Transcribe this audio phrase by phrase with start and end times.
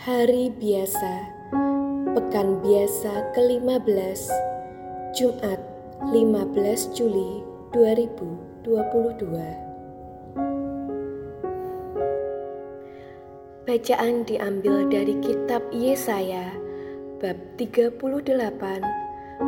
[0.00, 1.28] Hari biasa,
[2.16, 4.32] pekan biasa ke-15,
[5.12, 5.60] Jumat
[6.08, 7.44] 15 Juli
[7.76, 8.64] 2022.
[13.68, 16.48] Bacaan diambil dari kitab Yesaya
[17.20, 18.00] bab 38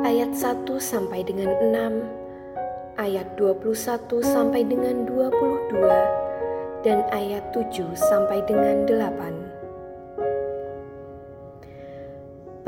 [0.00, 8.88] ayat 1 sampai dengan 6, ayat 21 sampai dengan 22 dan ayat 7 sampai dengan
[8.88, 9.47] 8.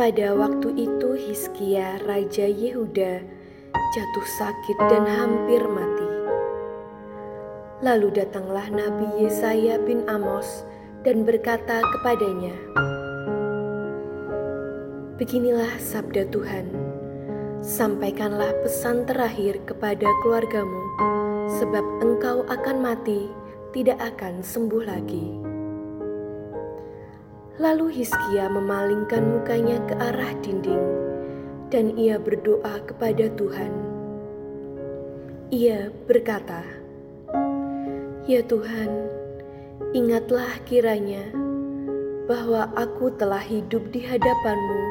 [0.01, 3.21] Pada waktu itu Hizkia raja Yehuda
[3.93, 6.09] jatuh sakit dan hampir mati.
[7.85, 10.65] Lalu datanglah Nabi Yesaya bin Amos
[11.05, 12.57] dan berkata kepadanya,
[15.21, 16.73] Beginilah sabda Tuhan,
[17.61, 20.80] sampaikanlah pesan terakhir kepada keluargamu,
[21.61, 23.29] sebab engkau akan mati
[23.77, 25.49] tidak akan sembuh lagi.
[27.61, 30.80] Lalu Hizkia memalingkan mukanya ke arah dinding
[31.69, 33.69] dan ia berdoa kepada Tuhan.
[35.52, 36.65] Ia berkata,
[38.25, 38.89] "Ya Tuhan,
[39.93, 41.21] ingatlah kiranya
[42.25, 44.83] bahwa aku telah hidup di hadapan-Mu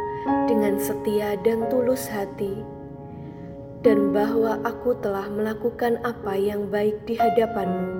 [0.45, 2.79] dengan setia dan tulus hati."
[3.79, 7.98] dan bahwa aku telah melakukan apa yang baik di hadapanmu.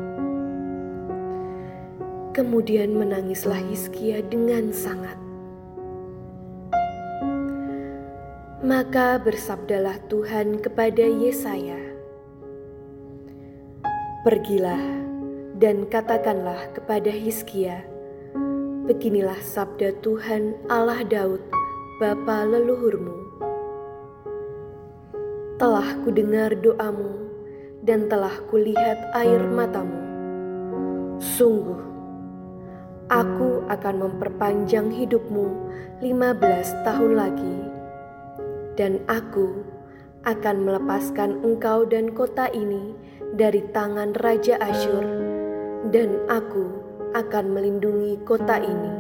[2.40, 5.20] Kemudian menangislah Hizkia dengan sangat.
[8.64, 11.76] Maka bersabdalah Tuhan kepada Yesaya,
[14.23, 14.80] Pergilah
[15.60, 17.84] dan katakanlah kepada Hizkia,
[18.88, 21.44] Beginilah sabda Tuhan Allah Daud,
[22.00, 23.20] Bapa leluhurmu.
[25.60, 27.20] Telah kudengar doamu
[27.83, 30.08] dan telah kulihat air matamu.
[31.20, 31.89] Sungguh,
[33.09, 35.49] Aku akan memperpanjang hidupmu
[35.97, 37.58] 15 tahun lagi,
[38.77, 39.65] dan aku
[40.30, 42.93] akan melepaskan engkau dan kota ini
[43.33, 45.02] dari tangan Raja Asyur,
[45.89, 46.69] dan aku
[47.17, 48.93] akan melindungi kota ini.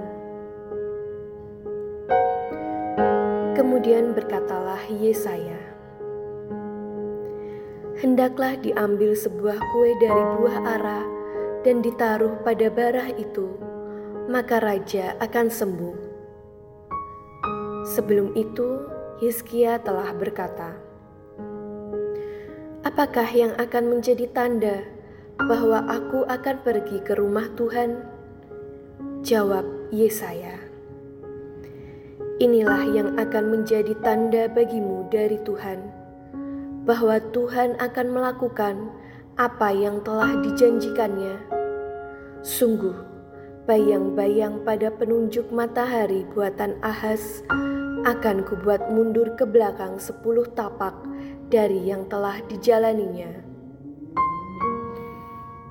[3.53, 5.61] Kemudian berkatalah Yesaya,
[8.01, 11.01] Hendaklah diambil sebuah kue dari buah ara
[11.61, 13.68] dan ditaruh pada barah itu,
[14.29, 15.97] maka raja akan sembuh.
[17.89, 18.85] Sebelum itu,
[19.17, 20.77] Hizkia telah berkata,
[22.85, 24.85] "Apakah yang akan menjadi tanda
[25.41, 28.05] bahwa aku akan pergi ke rumah Tuhan?"
[29.25, 30.61] Jawab Yesaya,
[32.37, 35.81] "Inilah yang akan menjadi tanda bagimu dari Tuhan,
[36.85, 38.75] bahwa Tuhan akan melakukan
[39.39, 41.39] apa yang telah dijanjikannya.
[42.43, 43.18] Sungguh,
[43.69, 47.45] bayang-bayang pada penunjuk matahari buatan Ahaz
[48.01, 50.97] akan kubuat mundur ke belakang sepuluh tapak
[51.53, 53.29] dari yang telah dijalaninya.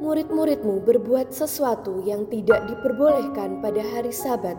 [0.00, 4.56] murid-muridmu berbuat sesuatu yang tidak diperbolehkan pada hari Sabat."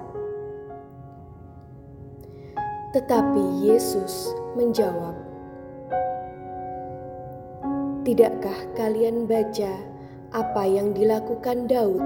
[2.94, 5.18] Tetapi Yesus menjawab,
[8.06, 9.74] "Tidakkah kalian baca
[10.30, 12.06] apa yang dilakukan Daud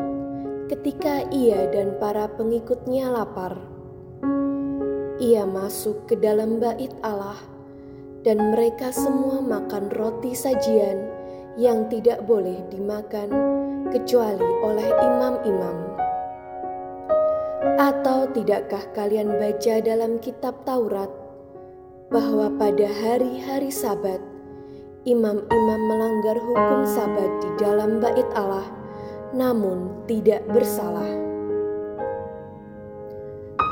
[0.72, 3.79] ketika ia dan para pengikutnya lapar?"
[5.19, 7.38] Ia masuk ke dalam bait Allah,
[8.24, 11.12] dan mereka semua makan roti sajian
[11.60, 13.27] yang tidak boleh dimakan
[13.92, 15.77] kecuali oleh imam-imam.
[17.80, 21.12] Atau tidakkah kalian baca dalam kitab Taurat
[22.07, 24.24] bahwa pada hari-hari Sabat
[25.04, 28.68] imam-imam melanggar hukum Sabat di dalam bait Allah,
[29.36, 31.29] namun tidak bersalah?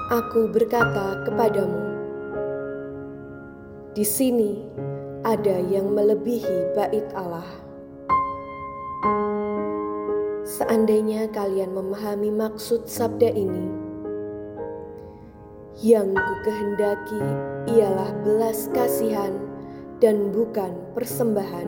[0.07, 1.83] Aku berkata kepadamu,
[3.91, 4.63] di sini
[5.27, 7.43] ada yang melebihi bait Allah.
[10.47, 13.67] Seandainya kalian memahami maksud sabda ini,
[15.83, 17.19] yang ku kehendaki
[17.75, 19.35] ialah belas kasihan
[19.99, 21.67] dan bukan persembahan.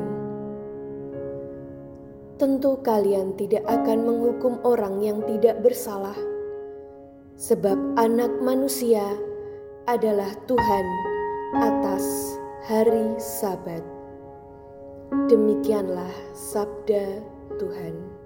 [2.40, 6.16] Tentu kalian tidak akan menghukum orang yang tidak bersalah,
[7.40, 9.16] sebab Anak Manusia
[9.88, 10.86] adalah Tuhan
[11.56, 12.36] atas
[12.68, 13.82] hari Sabat.
[15.32, 17.24] Demikianlah sabda
[17.56, 18.19] Tuhan.